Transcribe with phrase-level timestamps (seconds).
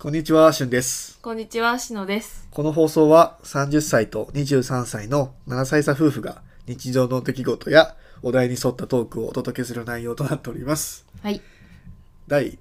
[0.00, 1.18] こんにちは、しゅんです。
[1.20, 2.48] こんにちは、しのです。
[2.52, 11.04] この放送は30歳と23歳の7歳差夫婦が日常の出来事やお題に沿ったトークをお届けする内容となっております。
[11.22, 11.42] はい。
[12.28, 12.58] 第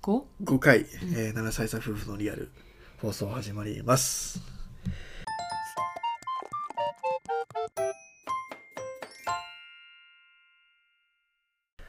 [0.00, 0.22] 5?
[0.42, 2.50] 5回、えー7歳差夫婦のリアル
[3.02, 4.40] 放送始まります。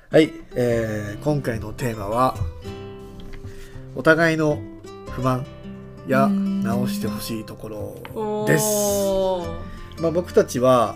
[0.10, 2.36] はい、えー今回のテーマは
[3.96, 4.60] お互いの
[5.12, 5.46] 不満
[6.08, 6.64] やうん。
[6.64, 10.02] 直してほしいところです。
[10.02, 10.96] まあ、僕たちは、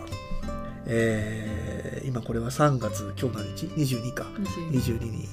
[0.86, 4.24] えー今これは3月今日何日 ?22 か。
[4.24, 5.28] 22 22に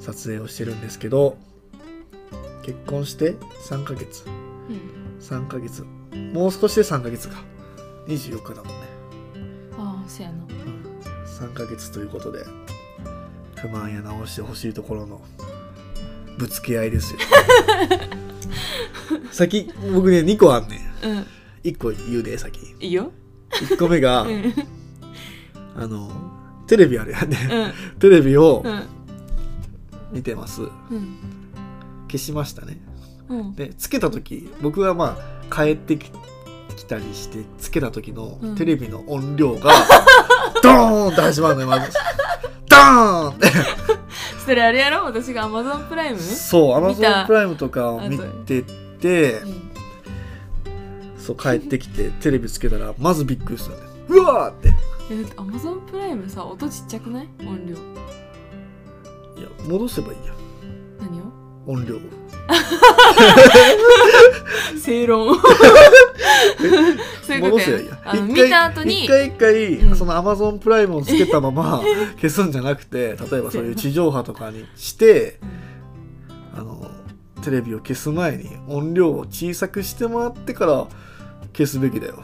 [0.00, 1.36] 撮影をしてるんですけど
[2.62, 3.32] 結婚して
[3.68, 4.24] 3ヶ月。
[4.26, 4.30] う
[4.72, 5.18] ん。
[5.20, 5.84] 3ヶ月。
[6.32, 7.42] もう少しで3ヶ月か。
[8.06, 8.72] 24日だもんね、
[9.76, 10.36] ああ、そやな。
[10.44, 12.42] うん、3ヶ月ということで
[13.56, 15.20] 不満や直してほしいところの
[16.38, 17.20] ぶつけ合いですよ
[19.30, 21.26] 先僕ね2個あんねんうん。
[21.64, 23.10] 1個言うで先いいよ。
[23.50, 24.54] 1個目が、うん。
[25.76, 26.10] あの
[26.66, 27.98] テレビあるやんね、うん。
[27.98, 28.82] テレビをうん。
[30.12, 31.18] 見てますうん。
[32.10, 32.80] 消しましたね
[33.28, 33.54] うん。
[33.54, 35.18] でつけた時僕がま
[35.50, 36.10] あ帰ってき
[36.76, 39.72] きたりしてつけた時のうんテレビの音量が、
[40.62, 41.92] ドーンって始まるのよまず
[42.68, 43.97] ドーンって
[44.48, 45.04] それあれやろ？
[45.04, 48.62] 私が Amazon プライムそうアマゾンプライムとかを見て
[48.98, 49.70] てうん。
[51.18, 53.76] そう帰ってきてテレビつけたらまずびっくりしたね。
[54.08, 54.68] うわーって。
[54.68, 54.72] い
[55.10, 57.28] え、だって Amazon プライムさ、音ちっちゃくない？
[57.46, 57.74] 音量。
[57.74, 57.80] や
[59.68, 60.32] 戻せばいいや
[60.98, 61.24] 何を？
[61.66, 62.00] 音量を
[64.80, 65.36] 正論。
[67.22, 67.78] そういうことや。
[68.22, 69.04] 見た後に。
[69.04, 69.96] 一、回一回、うん。
[69.96, 71.82] そのアマゾンプライムをつけたまま
[72.20, 75.38] 消すんじゃなくて例えばそういう地上波とかにして
[76.54, 76.90] あの
[77.42, 80.86] テレビを消す前に音量を小さくしてもらってから
[81.52, 82.22] 消すべきだよ。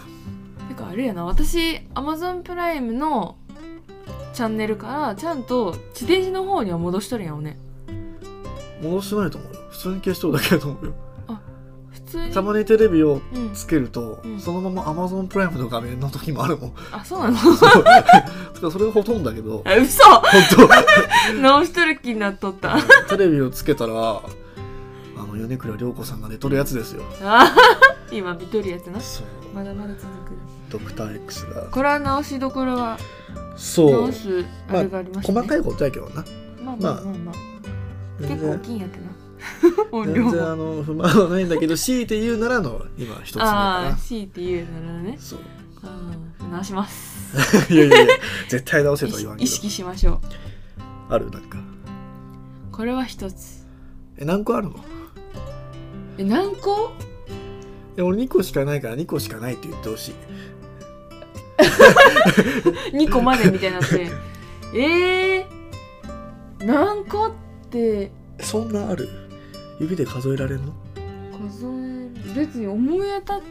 [0.69, 1.25] てかあれやな。
[1.25, 3.37] 私 Amazon プライムの
[4.33, 7.59] チャンネルからちゃんと地デジの方には戻しとるんやおね。
[8.83, 9.54] 戻してないと思う。
[9.54, 10.95] よ普通に消しとるだけだと思うよ。
[11.93, 12.33] 普通に？
[12.33, 13.51] たまにテレビをうん。
[13.55, 14.41] つけると、うん。
[14.41, 16.73] そのまま Amazon プライムの画面の時もあるもん。
[16.93, 17.37] あそうなの？
[17.43, 17.83] そう。
[17.85, 18.23] だか
[18.63, 19.63] らそれがほとんどだけど。
[19.67, 20.03] あ嘘！
[21.33, 22.77] 本直しとる気になっとった。
[23.09, 24.23] 当テレビをつけたらあ
[25.17, 27.03] の米倉涼子さんが寝とるやつですよ。
[27.23, 27.53] あ
[28.13, 29.01] 今見とるやつな。
[29.01, 29.27] そう。
[29.55, 30.09] まだまだ続く。
[30.71, 31.63] ドクター X が。
[31.71, 32.97] これは直しどころは
[33.57, 33.91] そう。
[34.03, 36.25] 直すあれがありましたね、細かいことやけどな。
[36.65, 37.35] まあまあまあまあ、
[38.21, 39.11] 全結構大然きいんやけどな
[40.05, 43.47] 全然もあの不満はないんだけど強いて言うならの今一つ目か
[43.91, 43.97] な。
[43.97, 45.17] 強いて言うならね。
[45.19, 45.39] そう。
[45.83, 47.69] うん直します。
[47.73, 48.15] いやいやいや
[48.49, 49.45] 絶対直せとは言わんけど。
[49.45, 51.13] 意識しましょう。
[51.13, 51.31] ある？
[51.31, 51.59] なんか。
[52.73, 53.67] これは一つ。
[54.19, 54.77] え何個あるの？
[56.19, 56.93] え何個？
[57.97, 60.15] え俺2個しかないから2個しかないって言ってほしい。
[62.97, 64.11] 2個までみたいになって。
[64.75, 67.31] えー、何個っ
[67.71, 68.11] て。
[68.41, 69.09] そんなある？
[69.81, 70.73] 指で数えられんの？
[71.51, 71.69] 数え
[72.29, 72.35] る。
[72.35, 73.43] 別に思い当たっ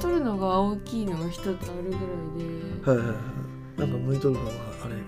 [0.00, 1.98] とるのが大きいのが一つあるぐらい
[2.38, 2.90] で。
[2.90, 3.16] はいはいはい。
[3.80, 4.50] なんか向いとる方が
[4.84, 5.00] あれや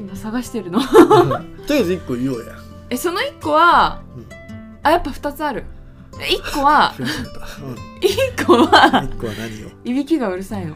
[0.00, 0.80] 今探してるの？
[0.80, 2.54] けどとりあえず1個言おうや。
[2.90, 4.26] えその1個は、うん。
[4.82, 5.64] あやっぱ2つある。
[6.12, 8.68] 1個は増やされた、うん、1個は
[9.04, 10.74] 1個は何よいびきがうるさいの。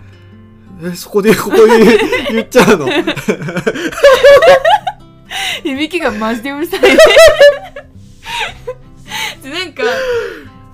[0.82, 1.98] えそこでここで
[2.32, 2.86] 言っちゃうの？
[5.64, 6.80] いびきがマジでうるさい
[9.44, 9.82] でなんか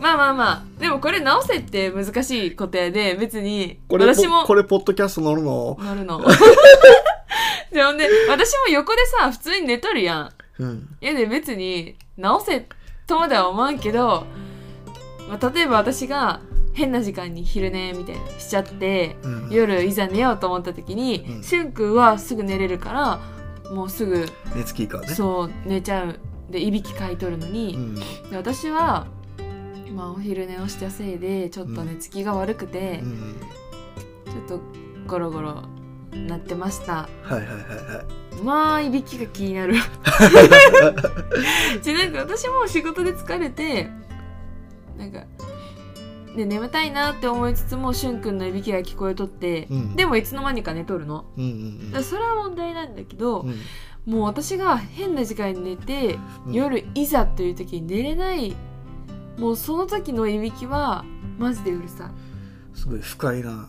[0.01, 0.81] まあまあまあ。
[0.81, 4.45] でもこれ直せって難しいことやで別にこれ私も。
[4.45, 5.77] これポッドキャスト乗るの？
[5.79, 6.25] なるの。
[7.71, 10.31] でほんで私も横でさ普通に寝とるやん。
[10.59, 10.89] うん。
[11.01, 12.67] いやで別に直せ
[13.07, 14.25] とまでは思わんけど、
[15.29, 16.41] まあ、例えば私が
[16.73, 19.49] 変な時間に昼寝みたいなしちゃってうん。
[19.51, 21.43] 夜いざ寝ようと思った時に、うん。
[21.43, 23.21] しゅんくんはすぐ寝れるから
[23.71, 25.15] もうすぐ寝つきいいからね。
[25.15, 26.19] そう寝ちゃう
[26.51, 27.95] でいびきかいとるのに、うん。
[27.95, 28.03] で
[28.37, 29.07] 私は、
[29.95, 33.41] まあ、お昼寝をしたせいでちょっと寝つきが悪くて、うん
[34.27, 34.65] ちょっと
[35.09, 35.63] ゴロゴロ
[36.13, 37.09] なってました。
[37.23, 38.05] はいはいはいは
[38.39, 38.43] い。
[38.43, 39.75] まあいびきが気になる。
[41.83, 43.91] じゃなんか私も仕事で疲れて
[44.97, 45.25] なんか
[46.37, 49.97] で眠たいなって思いつつもしゅんくんのいびきが聞こえとって、うん。
[49.97, 51.25] でもいつの間にか寝とるの。
[51.37, 51.91] うんうん。
[51.91, 53.55] だからそれは問題なんだけど、うん
[54.11, 56.53] もう私が変な時間に寝て、うん。
[56.53, 58.57] 夜いざという時に寝れない
[59.39, 61.05] もうその時のいびきは
[61.39, 62.11] マジでうるさ
[62.75, 62.79] い。
[62.79, 63.69] すごい不快な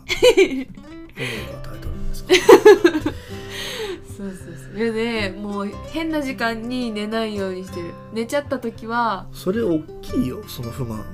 [4.18, 4.38] そうそう
[4.76, 4.94] そう。
[4.94, 7.94] でもう変な時間に寝ないようにしてる。
[8.12, 11.06] 寝ちゃった時はそれ大きいよその不満。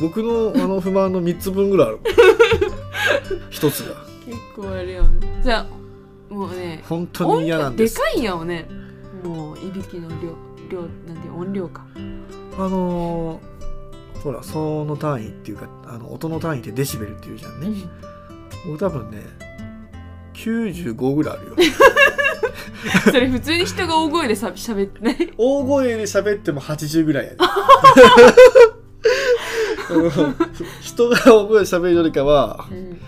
[0.00, 2.00] 僕のあの不満の3つ分ぐらいある。
[3.50, 3.94] 一つが。
[4.26, 5.40] 結構あれよね。
[5.44, 5.66] じゃあ
[6.28, 7.94] もうね本当に嫌なんです。
[7.96, 8.68] でかいよね。
[9.24, 10.34] もういびきの量
[10.70, 11.84] 量なんて音量か。
[12.58, 13.56] あのー
[14.22, 17.68] ほら騒音の単位っていうかあの音の単位ってデシベルっていうじゃんね、
[18.66, 19.22] 僕多分ね
[20.34, 21.56] 95ぐらいあるよ。
[23.04, 25.32] それ普通に人が大声でさ喋ってない？
[25.36, 27.36] 大声で喋っても80ぐらいやね
[29.88, 30.10] あの
[30.80, 32.98] 人が大声で喋るよりかはうん。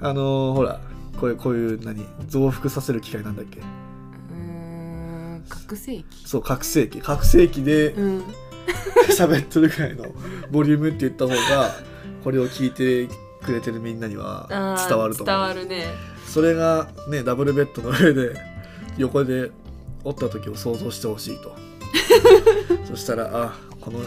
[0.00, 0.80] あのーほら
[1.20, 2.06] こういうこういう何？
[2.28, 3.60] 増幅させる機械なんだっけ？
[3.60, 6.04] うーん覚醒器。
[6.26, 7.00] そう覚醒器。
[7.00, 8.22] 覚醒器でうん。
[9.16, 10.04] 喋ってるぐらいの
[10.50, 11.74] ボリュームって言った方が
[12.22, 13.08] これを聞いて
[13.42, 14.46] くれてるみんなには
[14.88, 15.36] 伝わると思う。
[15.36, 15.86] 伝わるね。
[16.26, 18.34] それがねダブルベッドの上で
[18.98, 19.50] 横で
[20.04, 21.56] おった時を想像してほしいと。
[22.86, 24.00] そしたらあこの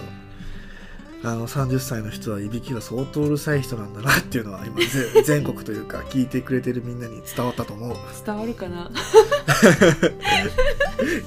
[1.24, 4.88] あの30歳の人はいびきが相当うるさい人なんだなっていうのは今ぜ
[5.24, 7.96] 全国というか聞いてくれてるみんなに伝わったと思う。
[8.26, 8.90] 伝わるかな？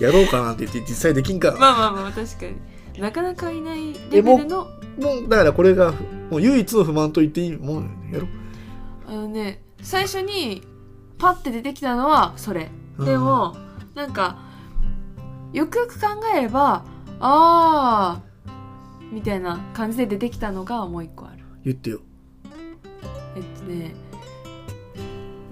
[0.01, 2.57] やろうかなって言って実際できんから、まあまあまあ確かに。
[3.01, 4.69] なかなかいないレベルの
[5.01, 5.93] もうだからこれが
[6.31, 8.27] もう唯一の不満と言っていいもんやろ。
[9.09, 10.63] あのね最初に
[11.19, 12.71] パッて出てきたのはそれ。
[12.99, 13.57] でも、
[13.97, 14.39] なんか
[15.53, 16.07] よくよく考
[16.37, 16.85] えれば
[17.19, 18.34] あー
[19.15, 21.39] みたいな感じで出てきたのがもう一個ある。
[21.65, 22.01] 言ってよ。
[23.37, 23.95] えっとね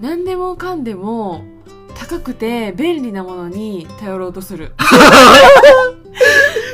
[0.01, 1.43] 何でもかんでも
[1.97, 4.73] 高くて便利なものに頼ろうとする。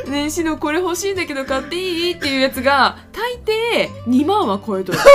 [0.09, 2.11] ねえしのこれ欲しいんだけど買っていい？
[2.13, 4.97] っていうやつが大抵2万は超えとる。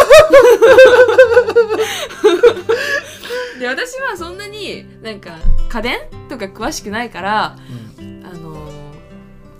[3.58, 5.38] で私はそんなになんか
[5.68, 5.98] 家電
[6.28, 7.74] とか詳しくないからうん。
[7.74, 7.93] あのー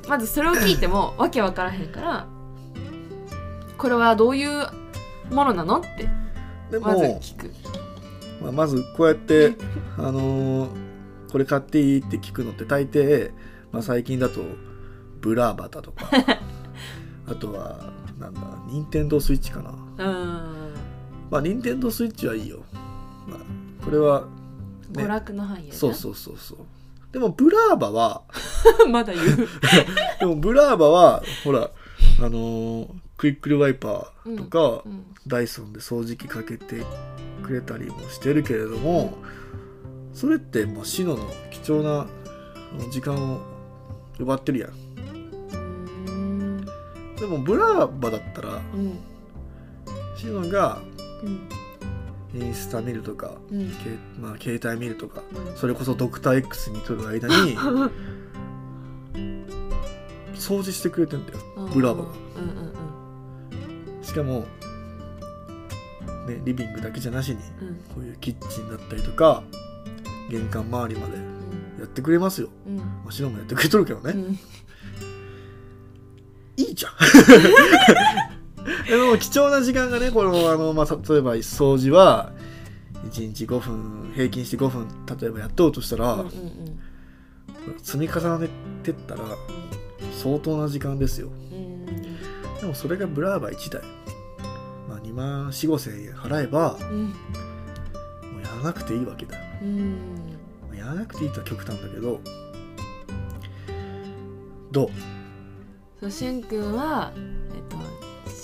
[0.09, 2.27] まずそれを聞いてもわけわからへんから
[3.79, 4.67] これはどういう
[5.31, 6.09] ものなのって
[6.71, 7.55] でも、まず聞く。
[8.43, 9.57] まあ、まずこうやって、
[9.97, 10.85] あのー
[11.35, 13.33] これ買っていいって聞くのって大抵、
[13.73, 14.41] まあ、最近だと
[15.21, 16.09] ブラーバタとか
[17.27, 19.71] あとはなんだ任天堂スイッチかな。
[19.71, 20.75] うん。
[21.33, 22.63] まあ任天堂スイッチはいいよ、
[23.29, 24.27] まあ、これは
[24.91, 25.77] ね娯楽の範囲やな。
[25.77, 26.59] そうそうそうそう
[27.15, 28.23] でもブラーバは
[28.91, 29.27] まだ言う。
[30.19, 31.71] でもブラーバはほら
[32.19, 36.83] あのークイックルワイパーとか、うんダイソンで掃除機かけて
[37.43, 39.17] くれたりもしてるけれども
[40.13, 42.07] それってまあシノの貴重な
[42.91, 43.41] 時間を
[44.19, 44.71] 奪ってるやん。
[46.09, 46.65] うん。
[47.17, 48.99] でもブラーバだったらうん。
[50.19, 50.83] シノが
[51.23, 51.49] うん
[52.35, 53.71] インスタ見るとか、うん。
[53.71, 53.91] け
[54.21, 55.57] まあ、携帯見るとかうん。
[55.57, 57.57] それこそドクター X に撮る間に
[60.35, 61.39] 掃除してくれてんだよ
[61.73, 61.97] ブラー。
[61.97, 64.03] バがうんうんうん。
[64.03, 64.41] しかも、
[66.27, 67.75] ね、リビングだけじゃなしにうん。
[67.95, 69.45] こういうキッチンだったりとか
[70.31, 71.17] 玄関周りまで
[71.79, 72.49] やってくれますよ。
[72.67, 72.77] うん。
[72.77, 74.39] まあ、シノもやってくれとるけどね、うん。
[76.57, 76.93] いいじゃん
[78.89, 82.33] でも貴重な時間がねこのあの、まあ、例えば掃除は
[83.11, 84.87] 1日5分平均して5分
[85.21, 86.29] 例えばやっとうとしたら、うんうん
[87.83, 88.49] 積み重ね
[88.83, 89.23] てったら
[90.23, 91.29] 相当な時間ですよ。
[91.29, 91.87] うん。
[92.61, 93.81] でもそれがブラーバ1台、
[94.87, 97.05] まあ、2万4 5千円払えばうん。
[97.07, 97.09] も
[98.39, 99.39] うやらなくていいわけだ。
[99.39, 99.93] ようん。
[100.69, 102.21] まあやらなくていいとは極端だけど
[104.71, 104.91] どう？
[106.01, 107.13] そうしゅんくんは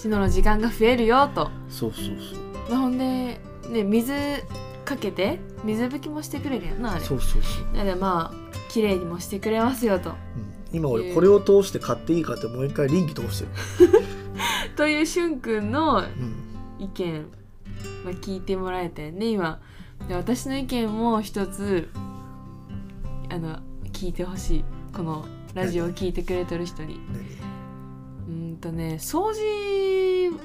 [0.00, 1.50] えっとしのの時間が増えるよと。
[1.69, 2.71] そうそうそう。
[2.71, 4.12] まあほんでね水
[4.85, 7.04] かけて水拭きもしてくれるやんなあれ。
[7.04, 7.76] そうそうそう。
[7.76, 10.11] なのでまあ綺麗にもしてくれますよと。
[10.11, 10.16] うん。
[10.73, 13.45] 今俺これを通して買っていいかってもう一回臨機通して。
[13.45, 13.50] る、
[14.76, 17.26] というしゅんくんのうん、意見、
[18.04, 19.61] まあ、聞いてもらえたよね今。
[20.09, 21.90] で私の意見も一つ
[23.28, 23.59] あの
[23.92, 24.64] 聞いてほしい。
[24.97, 27.00] このラジオを聞いてくれてる人に
[28.30, 30.38] うーんとね掃除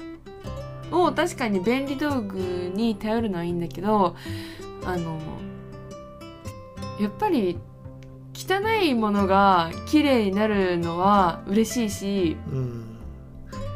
[0.92, 4.16] を確かに便利道具に頼るのはいいんだけど
[4.84, 5.20] あの
[7.00, 7.58] やっぱり
[8.34, 12.98] 汚いものが綺麗になるのは嬉しいし、何うん。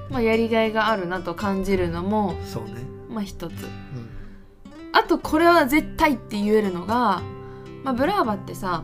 [0.10, 2.82] まあ、やりがいがあるなと感じるのもそうね。
[3.10, 3.52] まあ一つ。
[3.52, 3.70] うん。
[4.92, 7.22] あとこれは絶対って言えるのが、
[7.84, 8.84] まあ、ブラーバってさ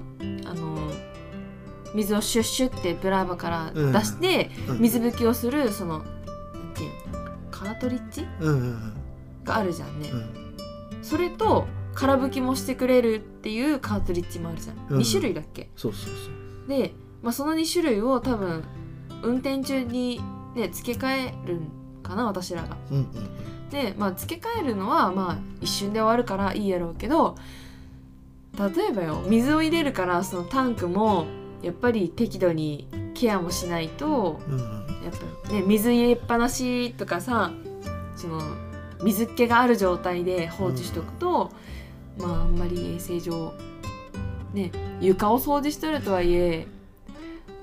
[1.96, 4.80] 水をシュッシュってブラーバから出して、うん。
[4.82, 6.04] 水拭きをするそのなん
[6.76, 7.26] ていうの？
[7.50, 8.94] カートリッジうんうん
[9.44, 10.58] があるじゃんね、うん。
[11.02, 15.00] それと空拭きもしてくれるっていうカートリッジもあるじゃん、うん。
[15.00, 15.70] 2種類だっけ？
[15.76, 16.30] そうそうそ
[16.66, 16.70] う。
[16.70, 18.64] で、まあ、その2種類を多分
[19.24, 20.20] 運転中に
[20.56, 21.70] ね付け替えるん
[22.04, 22.78] かな私らが。
[23.72, 27.36] で、まあ、付け替えるのはまあ一瞬で終わるからいいやろうけど
[28.58, 31.26] 例えばよ水を入れるからそのタンクも
[31.62, 35.14] やっぱり適度にケアもしないとうんうんやっ
[35.46, 37.52] ぱね水入れっぱなしとかさ
[38.16, 38.42] その
[39.04, 41.52] 水っ気がある状態で放置しとくと、
[42.18, 43.54] まああんまり衛生上
[44.54, 44.72] ね
[45.02, 46.66] 床を掃除しとるとはいえ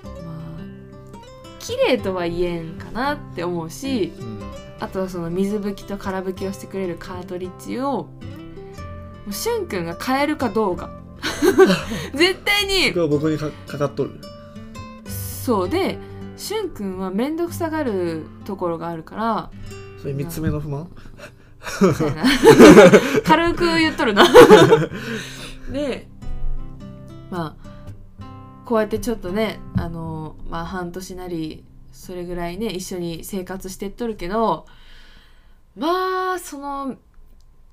[0.05, 0.61] まあ
[1.59, 4.43] 綺麗とは言えんかなって思うしうん
[4.79, 8.09] あとはその水拭きと空拭きをしてくれるカートリッジを
[9.31, 10.91] しゅんくんが買えるかどうか
[12.14, 12.93] 絶対に。
[12.93, 14.21] 僕にかかかっとる。
[15.07, 15.99] そうで
[16.37, 19.50] しゅんくんは面倒くさがるところがあるから。
[20.00, 20.91] それ3つ目の不満？
[23.25, 24.25] 軽く言っとるな。
[25.73, 26.09] で
[27.31, 27.73] まあ
[28.64, 34.67] こうやってちょっとねあのまあ半年なりそれぐらいね一緒に生活してっとるけど
[35.76, 36.97] まあその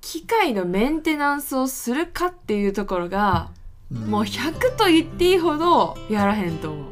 [0.00, 3.50] 機械のメンテナンスをするかっていうところが、
[3.90, 6.84] もう100と言っていいほどやらへんと思う。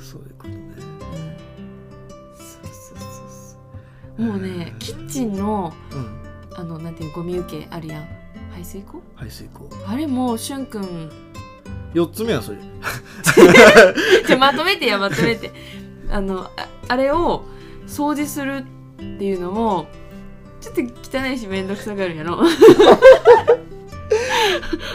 [0.00, 0.56] そういうことね。
[2.36, 3.08] そうそうそう
[4.18, 4.26] そう。
[4.26, 6.20] もうねキッチンのうん。
[6.56, 8.08] あのなんていうゴミ受けあるやん。
[8.50, 11.10] 排水溝排水溝あれもしゅんくん。
[11.94, 12.58] 4つ目はそれ。
[14.26, 15.50] じゃあまとめてやまとめて。
[16.10, 17.44] あのああれを
[17.86, 18.64] 掃除する
[18.96, 19.86] っていうのも
[20.60, 20.82] ちょっと
[21.18, 22.38] 汚いしめんどくさがるんやろ。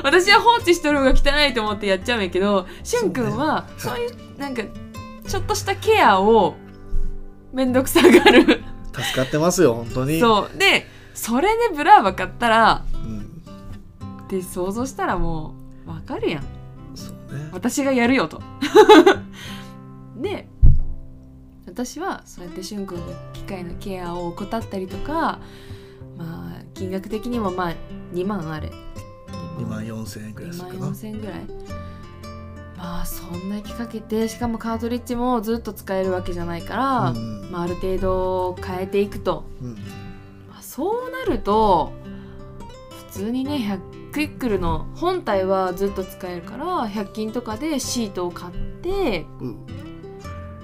[0.04, 4.62] 私は放置しとる方が汚いと思ってやっちゃうんやけどしゅんくんはそそうういうなんか
[5.28, 6.56] ちょっとしたケアを
[7.54, 8.64] めんどくさがる。
[8.94, 10.20] 助かってますよ本当に。
[10.20, 10.58] そう。
[10.58, 13.22] でそれでブラーバ買ったらうん。
[14.26, 15.56] って想像したらも
[15.88, 16.44] うわかるやん。
[16.96, 17.50] そうね。
[17.52, 18.42] 私がやるよと。
[20.18, 20.48] で
[21.76, 25.40] 私はそうやってしゅんくんが機械のケアを怠ったりとか
[26.18, 27.76] まあ金額的にもまあ
[28.14, 28.72] 2万あれ。
[29.58, 30.92] 2万4000円くらいす2万るかな。
[30.92, 31.42] 4000円ぐらい。
[32.78, 39.74] まあそんなにかけてしかもカートリッジもずっと使えるわけじゃないから、うんまあ、ある程度変えていくと、うん
[40.50, 41.92] まあ、そうなると
[43.10, 49.58] 普通にね100クイックルの本体はずっと使えるから100均とかでシートを買ってうん。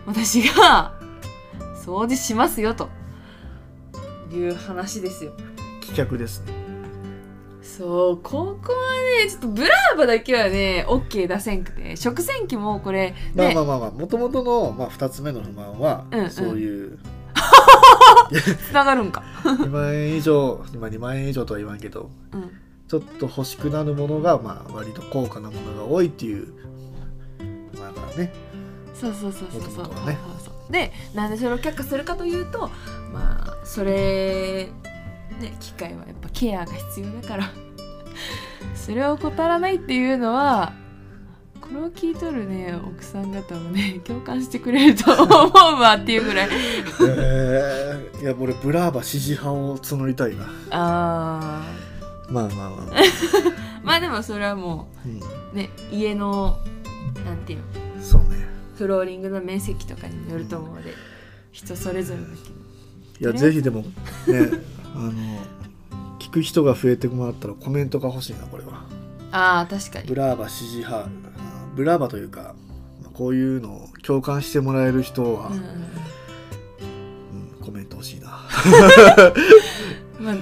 [0.06, 1.00] 私が
[1.82, 2.90] 掃除しますよと。
[4.32, 5.34] いう話ですよ。
[5.82, 6.54] 棄却ですね。
[7.62, 11.96] そうここはねちょっとブラーバだけはね OK 出せんくて。
[11.96, 13.16] 食洗機もこれね。
[13.36, 16.30] まあまあまあまあもともとの、まあ、2つ目の不満は、うんうん。
[16.30, 17.00] そういう。
[18.70, 19.24] つながるんか。
[19.44, 22.52] 2万円以上今2万円以上とは言わんけどうん。
[22.88, 26.54] ちょっと欲しくなるものが、まあ、割と高価なものが多いっていう。
[27.80, 28.34] まあね
[29.02, 29.86] そうそうそうそうそう。
[29.86, 32.70] そうでなんでそれを却下するかというと
[33.12, 34.70] まあそれ
[35.40, 37.52] ね機械はやっぱケアが必要だから。
[38.76, 40.74] それを怠らないっていうのは
[41.60, 46.50] これを聞いとるね奥さん方もね 共感してくれると思うわっていうぐらい。
[47.02, 50.46] えー、いや俺ブラーバ支持派を募りたいな。
[50.72, 51.64] あ
[52.30, 53.04] まあまあまあ、ー
[53.84, 55.20] まあでもそれはもうん、
[55.54, 56.58] うね家の
[57.26, 57.66] なんていうの。
[58.02, 58.51] そうね
[58.82, 60.96] フローリングの面積とかによると思うので
[61.52, 63.88] 人それぞれだけどいやぜひでもね
[64.96, 65.12] あの
[66.18, 68.84] 聞く人が増えてもらったらコメントが欲しいなこれは。
[69.32, 70.08] ああ確かに。
[70.08, 71.08] ブラーバ支持派
[71.76, 72.56] ブラーバというか
[73.04, 75.62] まあこういうのを共感してもらえる人は、うんうん
[77.64, 78.28] コメント欲しいな。
[80.20, 80.36] まあ、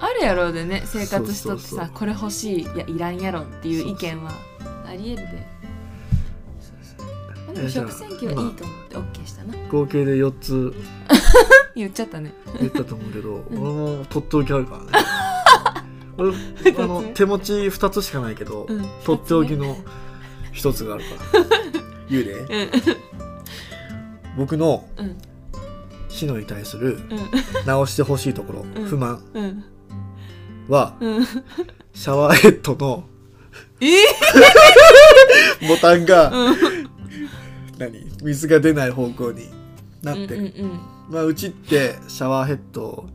[0.00, 4.32] あるやろうでね生活しとってさこれ欲しいいやいらんやろっていう意見は
[4.84, 5.55] ありえるで
[7.68, 9.54] 食洗機はいいと思って OK したな。
[9.70, 10.74] 合計で4つ。
[11.74, 12.32] 言っちゃったね。
[12.58, 13.44] 言ったと思うけど、ん。
[13.50, 13.58] 俺
[13.98, 15.06] も取っておきあるからね。
[16.18, 16.30] 俺
[16.82, 18.86] あの手持ち2つしかないけど、うん。
[19.04, 19.76] 取っておきの
[20.54, 21.44] 1つがあるから。
[22.08, 22.32] 言うで。
[22.34, 22.70] うん。
[24.38, 25.16] 僕のうん。
[26.08, 27.20] シノに対するうん。
[27.66, 28.88] 直してほしいところ、うん。
[28.88, 29.64] 不満うん。
[30.68, 31.24] はうん。
[31.92, 33.04] シャワーヘッドの
[33.80, 33.86] え
[35.68, 36.56] ボタンが、うん
[37.78, 38.06] 何？
[38.22, 39.48] 水が出ない方向に
[40.02, 43.08] なってる、うんうんまあうちってシャワーヘッドを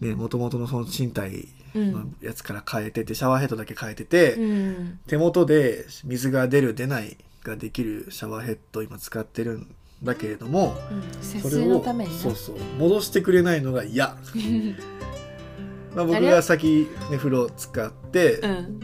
[0.00, 1.92] ねもともとのその賃貸うん。
[1.92, 5.00] のやつから変えててシャワーヘッドだけ変えてて、うん。
[5.06, 11.02] 手元で水が出る出ないができるシャワーヘッドを今使ってるんだけれどもうん。
[11.22, 14.16] 節それを水のためになそうそう戻してくれないのが嫌。
[15.94, 18.80] まあ、僕が先、ね、風呂使って、うん。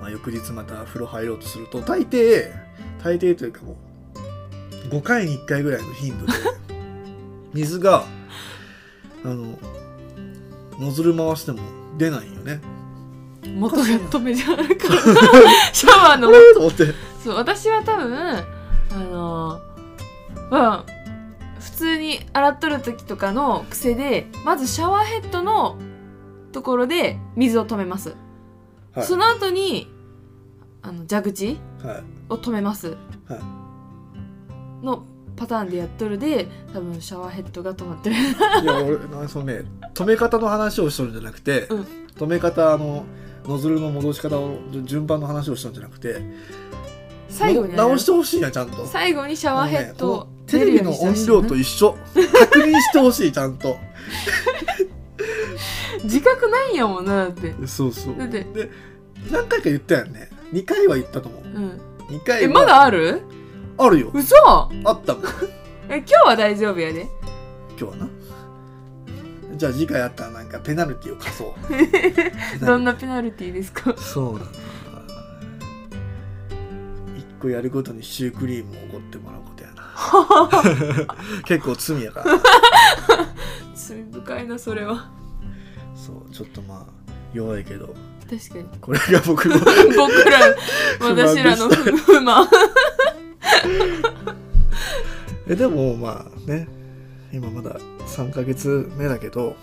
[0.00, 2.52] まあ、翌日また風呂入ろうとすると大抵
[3.02, 3.76] 大抵というかもう
[4.86, 6.32] 5回に1回ぐらいの頻度で
[7.52, 8.04] 水が
[9.24, 9.58] あの
[10.78, 11.58] ノズル回しても
[11.96, 12.60] 出ないよね。
[13.54, 14.80] 元が止めじゃなく
[15.72, 16.30] シャワーの。
[17.22, 18.44] そう私は多分あ
[18.94, 19.60] の
[20.50, 20.96] まあ
[21.60, 25.76] 普通に洗っとる時とかの癖でまずシャワーヘッドの
[26.52, 28.14] ところで水を止めます、
[28.94, 29.06] はい。
[29.06, 29.90] その後に
[30.82, 32.02] あの蛇口はい。
[32.28, 32.96] を止めます、
[33.28, 33.55] は
[34.86, 35.04] の
[35.36, 38.16] パターンでやっとるで多分シャワーヘッドが止まってる。
[38.16, 41.86] いや俺なそのね止め方の話をしとるんじゃなくて、うん。
[42.16, 43.04] 止め方あの
[43.44, 46.22] ノズルの戻し方を順番の話をしとるんじゃなくて
[47.28, 47.76] 最後にね。
[47.76, 48.86] 直してほしいなちゃんと。
[48.86, 51.96] 最後にシャワーヘッドねテレビの音量と一緒。
[52.14, 53.76] 確認してほしいちゃんと。
[56.04, 57.54] 自覚ないんやもんなだって。
[57.66, 58.16] そうそう。
[58.16, 58.44] だって。
[58.44, 58.70] で
[59.30, 60.30] 何回か言ったよね。
[60.52, 61.42] 2回は言ったと思う。
[61.44, 61.80] うん。
[62.08, 62.42] 2回は。
[62.42, 63.22] えまだある？
[63.78, 64.10] あるよ。
[64.14, 64.34] 嘘。
[64.46, 65.22] あったもん。
[65.88, 67.08] え今日は大丈夫やで。
[67.78, 68.08] 今日はな。
[69.56, 71.54] じゃあ次回あったらなんかペナルティを課そ
[72.60, 72.60] う。
[72.64, 73.94] どんなペナルティーですか？
[73.96, 74.58] そうなんだ。
[77.16, 81.14] 一個やるごとにシュークリームをおごってもらうことやな。
[81.44, 82.26] 結構罪やから。
[83.74, 85.10] 罪深いなそれは。
[85.94, 87.94] そうちょっとまあ弱いけど。
[88.28, 88.64] 確かに。
[88.80, 89.70] これが僕の僕
[90.24, 90.54] ら
[91.00, 92.48] 私らの不不満
[95.48, 96.68] えでもまあね
[97.32, 99.56] 今まだ3ヶ月目だけど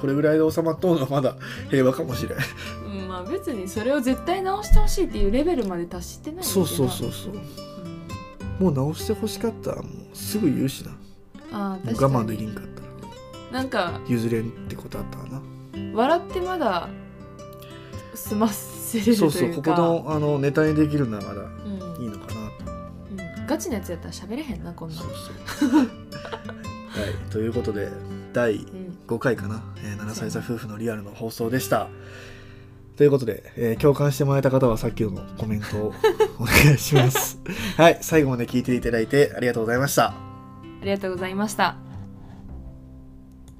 [0.00, 1.36] これぐらいで収まっとうのはまだ
[1.70, 2.38] 平和かもしれん。
[2.86, 6.66] うん、うん、まあ別にそれを絶対直してほしいっていうレベルまで達してないんだけど。
[6.66, 7.32] そうそうそうそう。
[7.34, 8.66] うん。
[8.66, 10.90] もう直してほしかったらもうすぐ言うしな。
[10.90, 10.96] も
[11.52, 12.82] あ我慢できんかった
[13.52, 13.62] ら。
[13.62, 15.42] なんか譲れんってことあったらな。
[15.94, 16.88] 笑ってまだ
[18.14, 19.76] 済ませれるとそいううか。
[19.76, 22.02] そうここのあのネタにできるのはまだうん。
[22.02, 22.31] いいのかな
[23.46, 24.94] ガチなやつやったら喋れへんなこんな。
[24.94, 25.08] んそう
[25.58, 25.70] そう。
[25.80, 25.88] はい
[27.30, 27.88] ということで
[28.32, 31.88] 第うん5回かな、えー、7歳差夫婦のリアルの放送でした。
[32.96, 35.94] ということで、えー共感してもらえた方はさっきのコメントを
[36.38, 37.38] お願いします。
[37.76, 40.08] はい最後まで聞いていただいてありがとうございました。
[40.82, 41.76] ありがとうございました